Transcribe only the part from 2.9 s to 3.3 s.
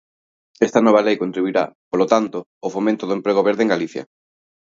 do